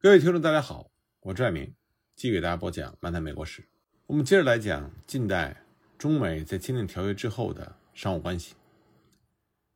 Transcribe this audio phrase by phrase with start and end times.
[0.00, 1.74] 各位听众，大家好，我是爱明，
[2.14, 3.62] 继续给大家播讲《漫谈美国史》。
[4.06, 5.64] 我们接着来讲近代
[5.98, 8.54] 中美在签订条约之后的商务关系。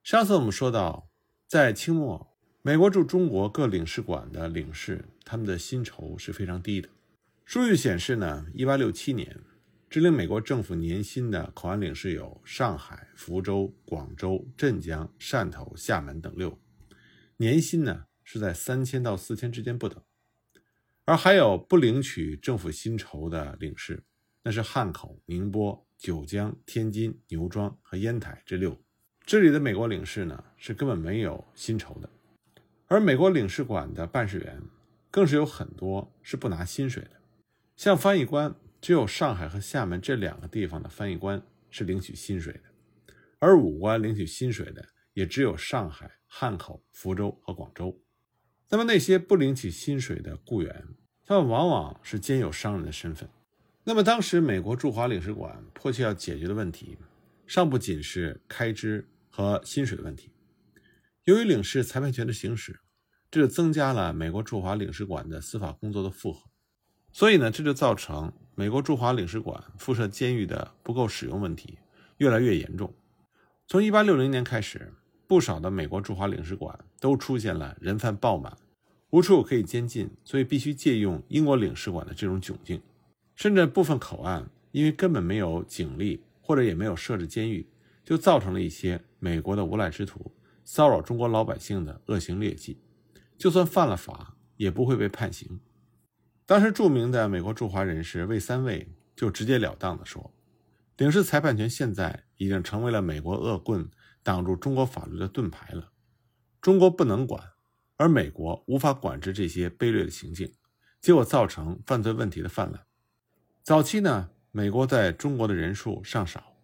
[0.04, 1.08] 上次我们说到，
[1.48, 6.88] 在清末，美国驻中国各领事馆的领事，他们的薪酬是非常低的。
[7.44, 9.40] 数据显示呢，1867年，
[9.90, 16.56] 支领美国政府年薪的口岸领事有上海、福州、广州、镇江、汕头、厦门等六，
[17.38, 20.00] 年薪呢是在三千到四千之间不等。
[21.04, 24.04] 而还有不领取政府薪酬的领事，
[24.42, 28.80] 那是汉口、宁波、九江、天津、牛庄和烟台这六。
[29.24, 32.08] 这里的美国领事呢，是根本没有薪酬的。
[32.86, 34.62] 而美国领事馆的办事员，
[35.10, 37.10] 更是有很多是不拿薪水的。
[37.76, 47.98] 像翻译官，只有上海和厦门这两个地方的翻译官是领取薪水的，而武官领取薪水的也只有上海、汉口、福州和广州。
[48.72, 50.86] 那么那些不领取薪水的雇员，
[51.26, 53.28] 他们往往是兼有商人的身份。
[53.84, 56.96] 那么当时美国驻华领事馆迫切要解决的问题，
[57.46, 60.30] 尚不仅是开支和薪水的问题。
[61.24, 62.80] 由于领事裁判权的行使，
[63.30, 66.48] 这就增加了美国驻华领事馆的司法工作的负荷。
[67.12, 71.78] 所以呢，这就造成美国驻华领事馆附设监狱的不够使用问题
[72.16, 72.94] 越来越严重。
[73.66, 74.94] 从1860年开始。
[75.28, 78.54] 不少的美国驻华领事馆都出现了人犯爆满，
[79.12, 82.80] 无处可以监禁，所以必须借用英国领事馆的这种窘境。
[83.36, 87.66] 甚至部分口岸因为根本没有警力，或者也没有设置监狱，
[88.04, 90.32] 就造成了一些美国的无赖之徒
[90.64, 92.78] 骚扰中国老百姓的恶行劣迹。
[93.36, 95.60] 就算犯了法，也不会被判刑。
[96.46, 100.32] 当时著名的美国驻华人士魏三卫就直截了当地说
[100.96, 103.90] ：“领事裁判权现在已经成为了美国恶棍。”
[104.24, 105.90] 挡住中国法律的盾牌了，
[106.60, 107.51] 中国不能管，
[108.02, 110.52] 而美国无法管制这些卑劣的行径，
[111.00, 112.84] 结果造成犯罪问题的泛滥。
[113.62, 116.56] 早期呢，美国在中国的人数尚少，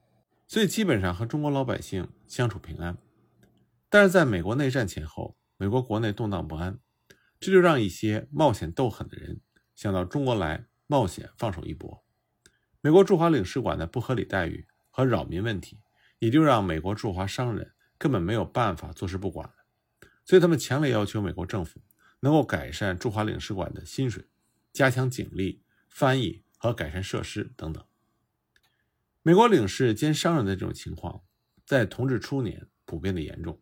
[0.49, 2.99] 所以基本上和中国老百姓相处平安。
[3.89, 6.81] 但是在美国内战前后，美国国内动荡不安，
[7.39, 9.41] 这就让一些冒险斗狠的人
[9.77, 12.05] 想到中国来冒险放手一搏。
[12.81, 15.79] 美国驻华领事馆的不合理待遇和扰民问题。
[16.19, 19.49] 也就让美国驻华商人根本没有办法坐视不管，
[20.29, 21.81] 所以他们强烈要求美国政府
[22.21, 24.27] 能够改善驻华领事馆的薪水，
[24.75, 27.83] 加强警力、翻译和改善设施等等。
[29.23, 31.23] 美国领事兼商人的这种情况，
[31.65, 33.59] 在同治初年普遍的严重。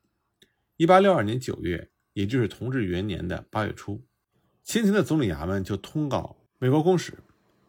[0.76, 4.04] 一八六二年九月，也就是同治元年的八月初，
[4.64, 7.14] 清廷的总理衙门就通告美国公使，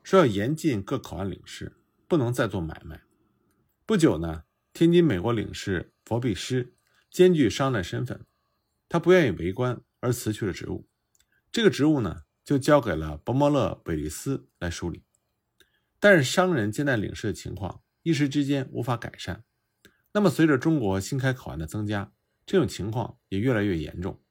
[0.01, 1.77] 说要严禁各口岸领事
[2.07, 3.03] 不能再做买卖。
[3.85, 4.45] 不久呢。
[4.73, 6.75] 天津美国领事佛必师
[7.09, 8.23] 兼具商人身份，
[8.89, 10.87] 他不愿意为官而辞去了职务。
[11.51, 15.03] 这个职务呢，就交给了伯莫勒韦利斯来梳理。
[15.99, 19.43] 但是商人接待领事的情况一时之间无法改善。
[20.13, 22.11] 那么随着中国新开口岸的增加，
[22.45, 24.21] 这种情况也越来越严重。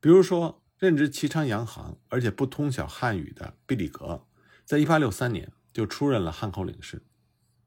[0.00, 4.26] 比如说，任职齐昌洋行而且不通晓汉语的毕里格，
[4.64, 7.04] 在一八六三年就出任了汉口领事。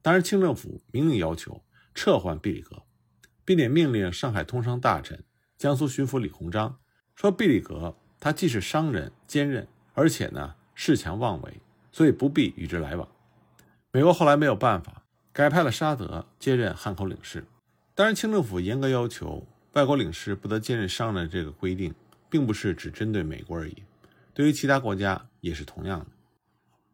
[0.02, 1.64] 当时清政府明令要求。
[2.00, 2.84] 撤换毕里格，
[3.44, 5.26] 并且命令上海通商大臣、
[5.58, 6.78] 江苏巡抚李鸿章
[7.16, 11.60] 说：“毕里格他既是商人兼任，而且呢恃强妄为，
[11.92, 13.10] 所以不必与之来往。”
[13.92, 15.04] 美国后来没有办法，
[15.34, 17.46] 改派了沙德接任汉口领事。
[17.96, 21.96] 当然，清政府严格要求外国领事不得兼任商人这个规定，
[22.30, 23.84] 并不是只针对美国而已，
[24.36, 26.06] 对于其他国家也是同样的。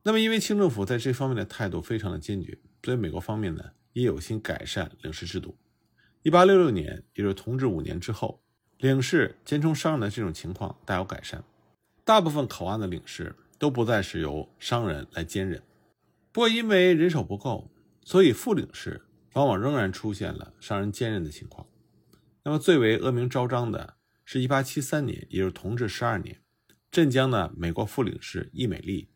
[0.04, 3.64] 那么，因为清政府在这方面的态度非常的坚决，所以美国方面呢？
[3.92, 5.56] 也有心改善领事制度。
[6.24, 8.43] 一八六六年，也就是同治五年之后，
[8.84, 11.42] 领事兼充商人的这种情况大有改善，
[12.04, 15.64] 大部分口岸的领事都不再是由商人来兼任。
[16.34, 17.72] 不过，因为人手不够，
[18.04, 19.06] 所以副领事
[19.36, 21.66] 往往仍然出现了商人兼任的情况。
[22.44, 23.94] 那么，最为恶名昭彰的
[24.26, 26.42] 是一八七三年，也就是同治十二年，
[26.92, 29.08] 镇江的美国副领事易美丽，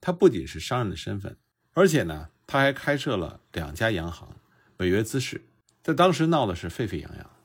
[0.00, 1.36] 他不仅是商人的身份，
[1.72, 2.28] 而且呢。
[2.48, 4.36] 他还开设了两家洋行，
[4.76, 5.46] 违约滋事，
[5.82, 7.35] 在当时闹的是沸沸扬扬。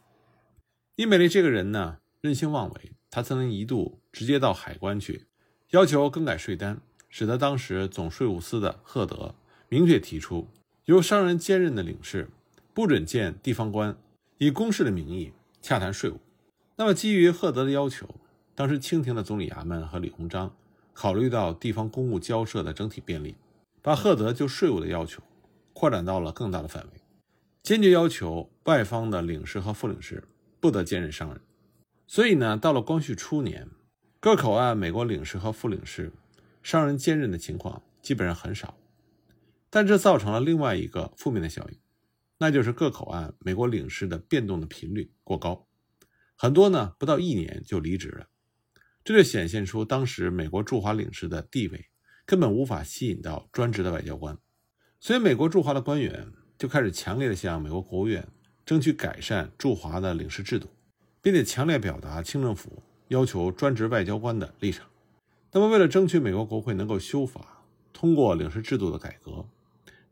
[0.95, 5.25] 伊美丽这个人呢，任性妄为，他曾经一度直接到海关去，
[5.69, 9.33] 要求更改税单，使得当时总税务司的赫德
[9.69, 10.47] 明确提出，
[10.85, 12.29] 由商人兼任的领事
[12.73, 13.97] 不准见地方官，
[14.37, 16.19] 以公事的名义洽谈税务。
[16.75, 18.07] 那么，基于赫德的要求，
[18.53, 20.53] 当时清廷的总理衙门和李鸿章
[20.93, 23.35] 考虑到地方公务交涉的整体便利。
[23.83, 25.23] 把赫德就税务的要求
[25.73, 27.01] 扩展到了更大的范围，
[27.63, 30.23] 坚决要求外方的领事和副领事
[30.61, 31.41] 不得兼任商人。
[32.07, 33.67] 所以呢，到了光绪初年，
[34.19, 36.13] 各口岸美国领事和副领事
[36.61, 38.77] 商人兼任的情况基本上很少，
[39.69, 41.77] 但这造成了另外一个负面的效应，
[42.37, 45.67] 那就是各口岸美国领事的变动的频率过高，
[46.35, 48.27] 很多呢不到一年就离职了，
[49.03, 51.87] 这就显现出当时美国驻华领事的地位
[52.25, 54.37] 根本无法吸引到专职的外交官，
[54.99, 58.27] 所以美国驻华的官员就开始强烈的向美国国务院
[58.65, 60.69] 争取改善驻华的领事制度，
[61.21, 62.83] 并且强烈表达清政府。
[63.07, 64.87] 要求专职外交官的立场。
[65.51, 69.49] 那么，为了争取美国国会能够修法通过领事制度的改革，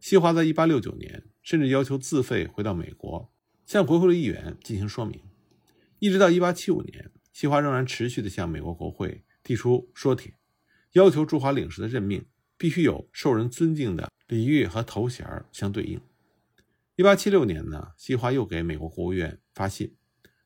[0.01, 3.31] 西华在1869年甚至要求自费回到美国，
[3.65, 5.21] 向国会的议员进行说明。
[5.99, 10.33] 一直到1875年，西华仍然持续地向美国国会提出说帖，
[10.91, 12.25] 要求驻华领事的任命
[12.57, 16.01] 必须有受人尊敬的礼遇和头衔相对应。
[16.99, 19.95] 1876年呢，西华又给美国国务院发信。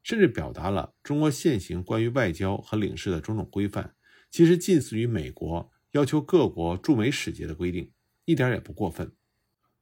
[0.03, 3.95] 甚至表达了中国现行关于外交和领事的种种规范，
[4.29, 7.89] 其实近似于美国要求各国驻美使节的规定，
[8.25, 9.13] 一点也不过分。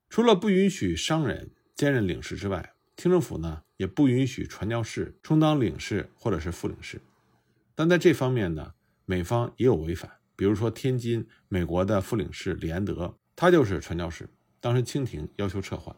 [0.10, 7.02] 除了不允许商人兼任领事之外，清政府呢也不允许传教士充当领事或者是副领事。
[7.76, 8.76] 但在这方面呢，
[9.06, 10.10] 美方也有违反。
[10.38, 14.30] 比如说，天津美国的副领事李安德，他就是传教士，
[14.62, 15.94] 当时清廷要求撤换。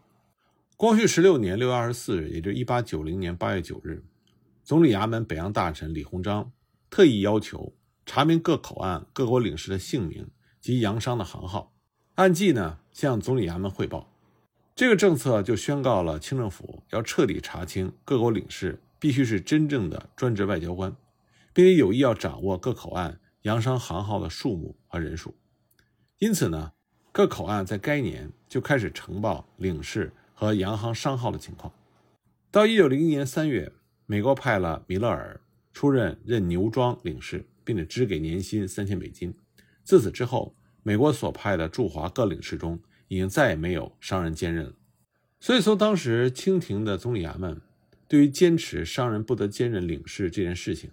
[0.76, 4.04] 光绪十六年六月二十四日，也就是一八九零年八月九日。
[4.64, 6.52] 总理衙门北洋大臣李鸿章
[6.90, 7.74] 特意要求
[8.06, 10.28] 查明各口岸各国领事的姓名
[10.60, 11.74] 及洋商的行号，
[12.16, 14.12] 按季呢向总理衙门汇报。
[14.76, 20.96] 这个政策就宣告了清政府要彻底查清各国领事必须是真正的专职外交官，
[21.54, 25.36] 并且有意要掌握各口岸洋商行号的数目和人数。
[26.18, 26.72] 因此呢，
[27.12, 31.74] 各口岸在该年就开始呈报领事和洋行商号的情况。
[32.52, 33.72] 到一九零一年三月。
[34.06, 35.40] 美国派了米勒尔
[35.72, 39.34] 出任任牛庄领事，并且支给年薪三千美金。
[39.86, 40.54] 自此之后，
[40.84, 44.74] 美国所派的驻华各领事中，已经再也没有商人兼任了。
[45.40, 47.62] 所以，从当时清廷的总理衙门
[48.10, 50.92] 对于坚持商人不得兼任领事这件事情，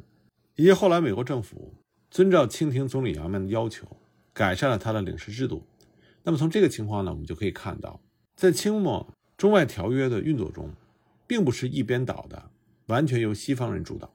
[0.54, 1.74] 以及后来美国政府
[2.12, 3.96] 遵照清廷总理衙门的要求
[4.32, 5.66] 改善了他的领事制度，
[6.22, 8.00] 那么从这个情况呢，我们就可以看到，
[8.36, 10.70] 在清末中外条约的运作中，
[11.26, 12.50] 并不是一边倒的。
[12.88, 14.12] 完全由西方人主导，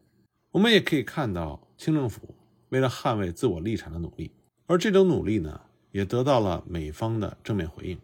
[0.51, 2.35] 我们也可以看到清政府
[2.69, 4.29] 为了捍卫自我立场的努力，
[4.67, 5.59] 而这种努力呢，
[5.91, 7.97] 也得到了美方的正面回应。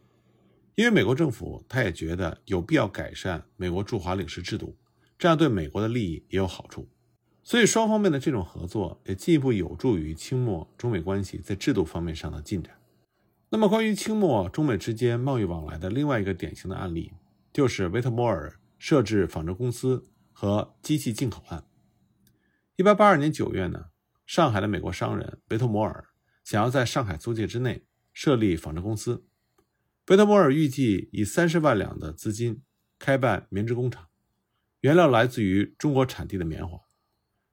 [0.73, 4.75] 因为美国政府他也觉得有必要改善美国驻华领事制度，
[5.19, 6.87] 这样对美国的利益也有好处，
[7.43, 12.73] 所以双方面的这种合作也进一步有助于清末中美关系在制度方面上的进展。
[13.51, 17.11] 那么，关于清末中美之间贸易往来的另外一个典型的案例，
[17.53, 20.07] 就是维特摩尔设置纺织公司。
[20.33, 21.67] 和机器进口案。
[22.75, 23.89] 一八八二年九月呢，
[24.25, 26.07] 上海的美国商人维特摩尔
[26.43, 29.23] 想要在上海租界之内设立纺织公司。
[30.07, 32.63] 维特摩尔预计以三十万两的资金
[32.97, 34.07] 开办棉织工厂，
[34.79, 36.79] 原料来自于中国产地的棉花。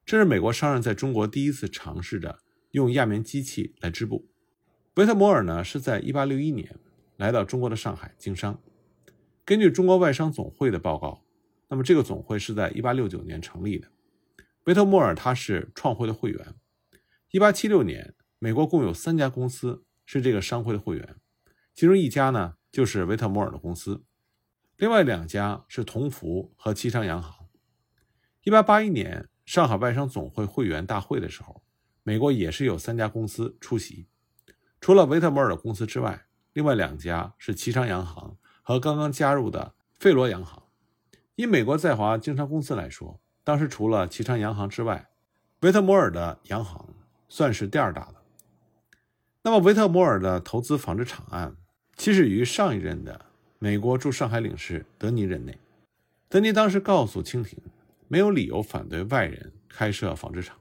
[0.07, 2.39] 这是美国商人在中国第一次尝试着
[2.71, 4.31] 用轧棉机器来织布。
[4.99, 6.77] 维特摩尔呢是在一八六一年
[7.19, 8.61] 来到中国的上海经商。
[9.45, 11.23] 根据中国外商总会的报告。
[11.69, 13.87] 那么，这个总会是在1869年成立的。
[14.65, 16.55] 维特摩尔他是创会的会员。
[17.31, 21.15] 1876年，美国共有三家公司是这个商会的会员，
[21.77, 24.03] 其中一家呢就是维特摩尔的公司，
[24.79, 27.47] 另外两家是同福和七商洋行。
[28.43, 31.63] 1881年，上海外商总会会员大会的时候，
[32.03, 34.09] 美国也是有三家公司出席，
[34.81, 40.63] 除了维特摩尔的公司之外，另外两家是齐商洋行和刚刚加入的费罗洋行。
[41.37, 45.09] 以美国在华经商公司来说，当时除了齐昌洋行之外，
[45.61, 46.89] 维特摩尔的洋行
[47.29, 48.15] 算是第二大的。
[49.43, 51.57] 那么，维特摩尔的投资纺织厂案
[51.97, 53.27] 起始于上一任的
[53.59, 55.59] 美国驻上海领事德尼任内。
[56.29, 57.59] 德尼当时告诉清廷，
[58.09, 60.57] 没有理由反对外人开设纺织厂，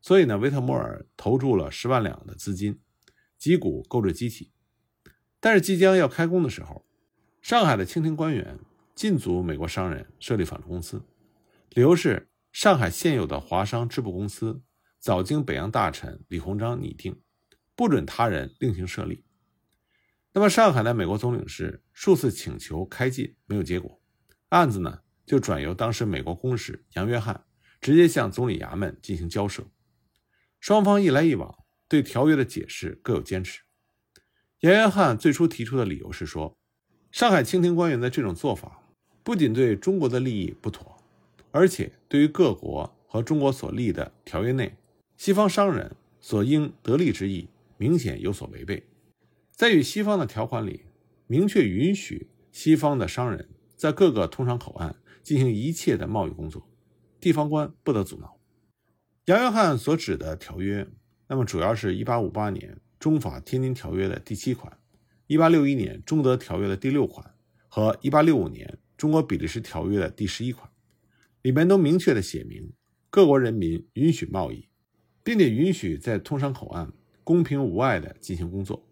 [0.00, 2.78] 所以呢，维特摩尔投注了十万两的资金，
[3.38, 4.52] 几股购置机器。
[5.40, 6.86] 但是即将要开工的时候，
[7.40, 8.58] 上海的清廷官员。
[8.94, 11.04] 禁足美国商人设立纺织公司，
[11.68, 14.62] 理由是上海现有的华商织布公司
[14.98, 17.20] 早经北洋大臣李鸿章拟定，
[17.74, 19.26] 不准他人另行设立。
[20.32, 24.00] 那么上海的美国总领事数次请求开禁，没有结果，
[24.48, 27.44] 案子呢就转由当时美国公使杨约翰
[27.82, 29.66] 直接向总理衙门进行交涉。
[30.58, 31.54] 双方一来一往，
[31.88, 33.62] 对条约的解释各有坚持。
[34.60, 36.56] 杨约翰最初提出的理由是说，
[37.10, 38.82] 上海清廷官员的这种做法。
[39.22, 41.02] 不仅对中国的利益不妥，
[41.50, 44.76] 而且对于各国和中国所立的条约内
[45.16, 48.84] 西方商人所应得利之意明显有所违背。
[49.50, 50.84] 在与西方的条款里，
[51.26, 56.64] 明确允许西方的商人在各个通商口岸进行一切的贸易工作，
[57.18, 58.38] 地方官不得阻挠。
[59.24, 60.86] 杨约翰所指的条约，
[61.28, 64.78] 那么主要是1858年中法天津条约的第七款
[65.28, 67.34] ，1861年中德条约的第六款
[67.68, 70.70] 和1865年中国比利时条约的第十一款，
[71.42, 72.72] 里面都明确的写明
[73.10, 74.68] 各国人民允许贸易，
[75.22, 76.92] 并且允许在通商口岸
[77.24, 78.86] 公平无碍的进行工作。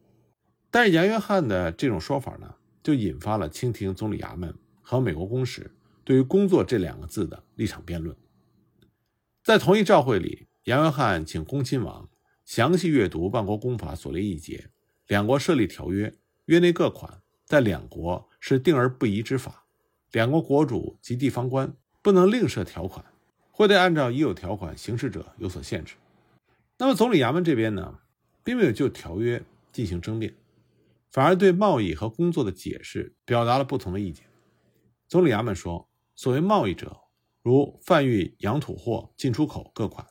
[0.70, 5.70] 但是杨约翰的这种说法呢，就引发了清廷总理衙门和美国公使
[6.02, 8.16] 对于“工作”这两个字的立场辩论。
[9.42, 12.08] 在同一照会里，杨约翰请恭亲王
[12.44, 14.68] 详细阅读《万国公法》所列一节，
[15.06, 19.64] 两国设立条约，约内各款在两国是定而不移之法，
[20.12, 23.04] 两国国主及地方官不能另设条款，
[23.50, 25.94] 会对按照已有条款行事者有所限制。
[26.76, 28.00] 那么总理衙门这边呢，
[28.42, 30.34] 并没有就条约进行争辩。
[31.10, 34.26] 反而对贸易和工作的解释表达了不同的意见。
[35.06, 37.02] 总理衙门说：“所谓贸易者，
[37.40, 40.04] 如贩运洋土货进出口各款；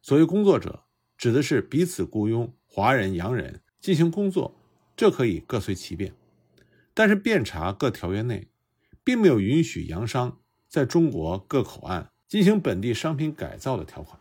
[0.00, 0.84] 所谓工作者，
[1.16, 4.54] 指的是彼此雇佣华人、洋人进行工作，
[4.96, 6.12] 这可以各随其便。
[6.92, 8.48] 但是遍查各条约内，
[9.02, 14.18] 并没有允许洋商在中国各口岸进行本地商品改造的条款。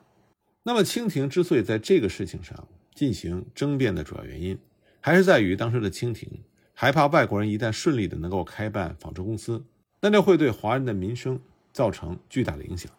[0.64, 4.58] 那么，清廷之所以在这个事情上进行争辩的主要原因。”
[5.06, 6.30] 还是在于当时的清廷
[6.74, 9.62] 害怕外国人一旦顺利的能够开办纺织公司，
[10.00, 11.38] 那就会对华人的民生
[11.74, 12.90] 造成巨大的影响。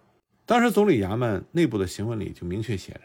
[0.45, 3.01] 当时总理衙门内部的行文里就明确写着：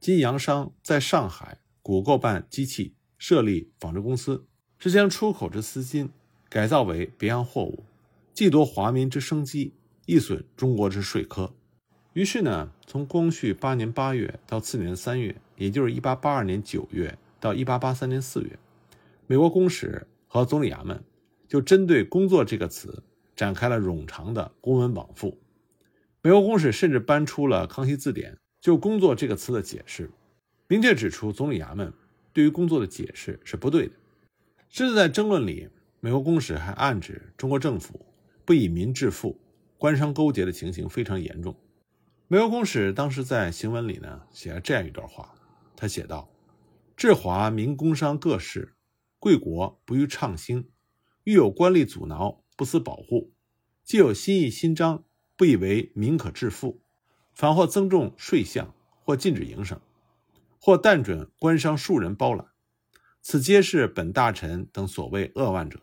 [0.00, 4.46] 金洋商在上海古购办机器，设立纺织公司，
[4.78, 6.08] 是将出口之丝巾
[6.48, 7.84] 改造为别样货物，
[8.32, 9.74] 既夺华民之生机，
[10.06, 11.54] 亦损中国之税科。
[12.12, 17.18] 于是呢，从光绪八年八月到次年三月，也就是一八八二年九月。
[17.40, 18.58] 到一八八三年四月，
[19.28, 21.04] 美国公使和总理衙门
[21.46, 23.04] 就针对“工作”这个词
[23.36, 25.38] 展开了冗长的公文往复。
[26.20, 30.10] 美国公使甚至搬出了《康熙字典》就“工作”这个词的解释，
[30.66, 31.92] 明确指出总理衙门
[32.32, 33.92] 对于“工作”的解释是不对的。
[34.68, 35.68] 甚至在争论里，
[36.00, 38.04] 美国公使还暗指中国政府
[38.44, 39.40] 不以民致富，
[39.76, 41.56] 官商勾结的情形非常严重。
[42.26, 45.34] 美国公使当时在行文里呢写了这样一段话，
[45.76, 46.28] 他写道。
[46.96, 48.74] 治华民工商各事，
[49.20, 50.64] 贵国不予畅兴；
[51.22, 53.30] 欲有官吏阻挠，不思保护；
[53.84, 55.04] 既有新意新章，
[55.36, 56.82] 不以为民可致富，
[57.38, 59.80] 凡或增重税项，或禁止营生，
[60.60, 62.48] 或但准官商数人包揽。
[63.22, 65.80] 此皆是本大臣等所谓扼腕者。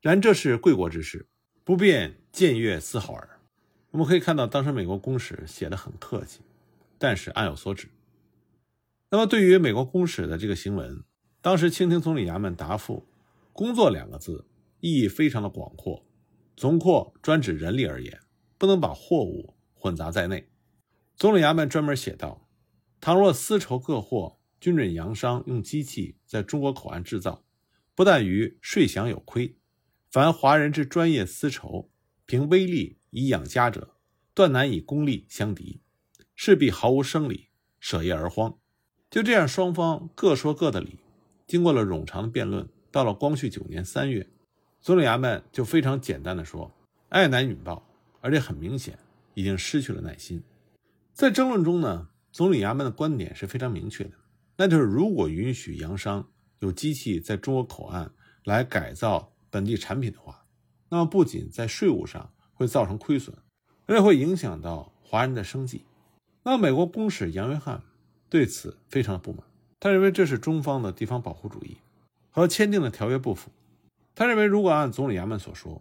[0.00, 1.28] 然这是贵国之事，
[1.62, 3.38] 不便僭越丝毫耳。
[3.92, 6.40] 我们可以看到，当时美国公使写的很客气，
[6.98, 7.88] 但是暗有所指。
[9.10, 11.04] 那么，对于美国公使的这个行文，
[11.40, 13.06] 当时清廷总理衙门答复
[13.54, 14.44] “工作”两个字
[14.80, 16.04] 意义非常的广阔，
[16.56, 18.18] 总括专指人力而言，
[18.58, 20.48] 不能把货物混杂在内。
[21.16, 22.46] 总理衙门专门写道
[23.00, 27.42] ：“倘若丝绸各货均准洋商用机器在中国口岸制造，
[27.94, 29.56] 不但于税饷有亏，
[30.10, 31.90] 凡华人之专业丝绸，
[32.26, 33.94] 凭威力以养家者，
[34.34, 35.80] 断难以功力相敌，
[36.34, 37.48] 势必毫无生理，
[37.80, 38.58] 舍业而荒。”
[39.08, 40.98] 就这样，双方各说各的理。
[41.46, 44.28] 经过了冗长的辩论，到了光绪九年三月，
[44.82, 46.70] 总理衙门就非常简单的说
[47.08, 47.88] ：“爱难允报。”
[48.20, 48.98] 而且很明显，
[49.34, 50.42] 已经失去了耐心。
[51.16, 54.10] 在争论中呢，总理衙门的观点是非常明确的，
[54.58, 58.12] 那就是如果允许洋商有机器在中国口岸
[58.44, 60.44] 来改造本地产品的话，
[60.90, 63.34] 那么不仅在税务上会造成亏损，
[63.86, 65.86] 而且会影响到华人的生计。
[66.42, 67.82] 那美国公使杨约翰。
[68.28, 69.40] 对此非常的不满，
[69.78, 71.76] 他认为这是中方的地方保护主义，
[72.28, 73.52] 和签订的条约不符。
[74.16, 75.80] 他认为，如果按总理衙门所说，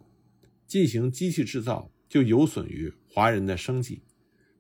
[0.68, 4.04] 进行机器制造就有损于华人的生计，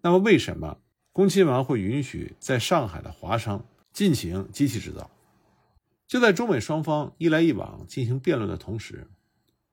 [0.05, 0.77] 那么为什么
[1.11, 5.09] 恭亲王会允许在上海的华商进行机器制造？
[6.05, 9.09] 就在中美双方一来一往进行辩论的同时，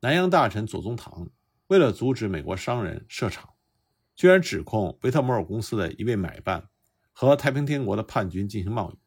[0.00, 1.28] 南洋大臣左宗棠
[1.66, 3.50] 为了阻止美国商人设厂，
[4.16, 6.70] 居然指控维特摩尔公司的一位买办。
[7.12, 8.98] 和太平天国的叛军进行贸易，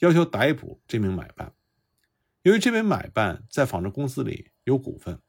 [0.00, 1.54] 要求逮捕这名买办。
[2.42, 5.22] 由于这名买办在纺织公司里有股份，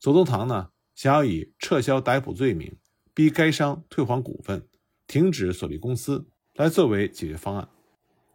[0.00, 2.76] 左宗棠呢想要以撤销逮捕罪名，
[3.14, 4.66] 逼该商退还股份，
[5.10, 6.24] 停止所立公司，
[6.54, 7.68] 来作为解决方案。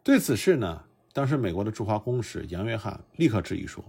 [0.04, 3.82] 对此事呢，当时美国的驻华公使杨约翰立刻质疑说：“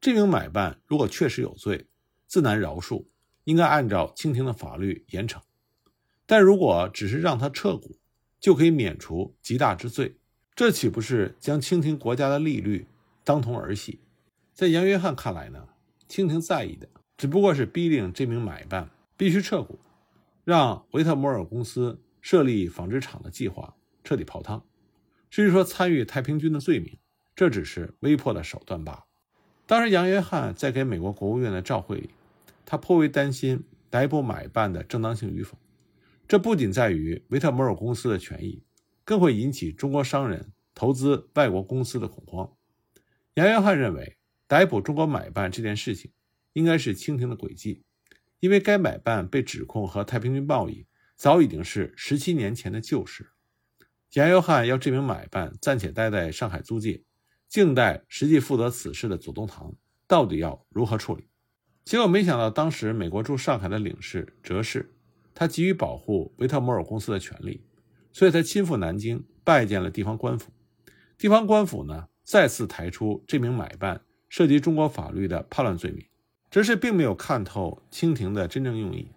[0.00, 1.84] 这名买办如果确实有罪，
[2.28, 3.04] 自难饶恕，
[3.42, 5.40] 应该按照清廷的法律严惩；
[6.26, 7.98] 但如果只是让他撤股，”
[8.38, 10.14] 就可以免除极大之罪，
[10.54, 12.86] 这岂不是将清廷国家的利率
[13.24, 13.98] 当同儿戏？
[14.54, 15.66] 在杨约翰看来呢，
[16.06, 19.76] 清廷在意的只不过是逼令这名买办必须撤股，
[20.46, 23.74] 让维特摩尔公司设立纺织厂的计划
[24.04, 24.64] 彻底泡汤。
[25.28, 26.96] 至于说参与太平军的罪名，
[27.34, 29.04] 这只是微迫的手段罢了。
[29.66, 32.10] 当时杨约翰在给美国国务院的照会里，
[32.64, 35.58] 他颇为担心逮捕买办的正当性与否。
[36.28, 38.62] 这不仅在于维特摩尔公司的权益，
[39.04, 42.48] 更会引起中国商人投资外国公司的恐慌。
[43.34, 46.12] 杨约翰认为，逮捕中国买办这件事情
[46.52, 47.82] 应该是清廷的诡计，
[48.40, 53.32] 因为该买办被指控和太平军贸易早已经是十七年前的旧事。
[54.12, 57.02] 杨约翰要这名买办暂且待在上海租界，
[57.48, 59.74] 静待实际负责此事的左宗棠
[60.06, 61.28] 到底要如何处理。
[61.84, 64.94] 结果没想到，当时美国驻上海的领事哲士，
[65.34, 67.64] 他急于保护维特摩尔公司的权利，
[68.12, 70.50] 所以他亲赴南京拜见了地方官府。
[71.18, 76.04] 地方官府呢，再次抬出这名买办涉及中国法律的叛乱罪名。
[76.56, 79.12] 哲士并没有看透清廷的真正用意，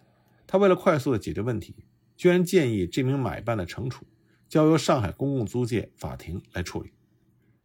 [0.46, 1.74] 他为了快速的解决问题，
[2.14, 4.04] 居然建议这名买办的惩处。
[4.46, 6.92] 交由上海公共租界法庭来处理，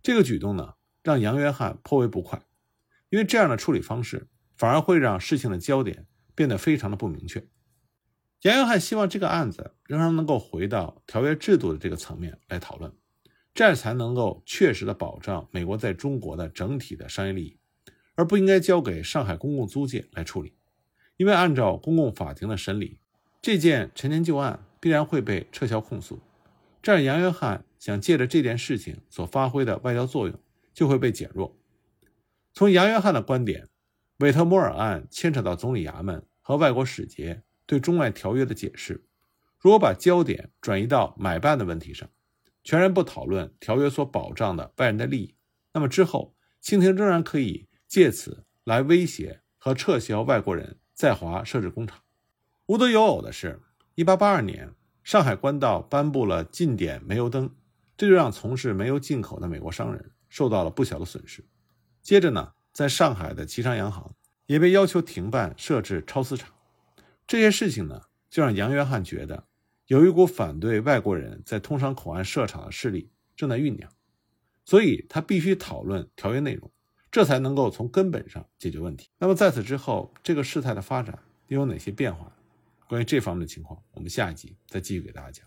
[0.01, 2.41] 这个举动呢，让杨约翰颇为不快，
[3.09, 7.45] 因为这样的处理方式反而会让事情的焦点变得非常的不明确。
[8.43, 12.93] 杨约翰希望这个案子仍然能够回到条约制度的这个层面来讨论，
[13.53, 17.57] 这样才能够确实的保障美国在中国的整体的商业利益，
[18.15, 20.53] 而不应该交给上海公共租界来处理，
[21.17, 22.99] 因为按照公共法庭的审理，
[23.41, 26.19] 这件陈年旧案必然会被撤销控诉。
[26.81, 30.39] 这样，杨约翰想借着这件事情所发挥的外交作用
[30.73, 31.55] 就会被减弱。
[32.53, 33.67] 从杨约翰的观点，
[34.19, 39.03] 韦特摩尔案牵扯到总理衙门和外国使节对中外条约的解释。
[39.59, 42.07] 如果把焦点转移到买办的问题上，
[42.63, 45.35] 全然不讨论条约所保障的外人的利益，
[45.73, 52.01] 那么之后清廷仍然可以借此来威胁和撤销外国人在华设置工厂。
[52.65, 53.61] 无独有偶的是
[53.95, 54.73] ，1882年。
[55.01, 57.55] 上海官道颁布了禁点煤油灯，
[57.95, 61.45] 这就让从事煤油进口的美国商人受到了不小的损失。
[62.01, 64.13] 接着呢，在上海的旗商洋行
[64.45, 66.53] 也被要求停办设置超丝厂。
[67.25, 69.47] 这些事情呢，就让杨约翰觉得
[69.87, 73.89] 有一股反对外国人在通商口岸设厂的势力正在酝酿，
[74.65, 76.69] 所以他必须讨论条约内容，
[77.15, 79.07] 这才能够从根本上解决问题。
[79.17, 82.29] 那么在此之后，这个事态的发展又有哪些变化？
[82.89, 85.45] 关于这方面的情况，我们下一集再继续给大家讲。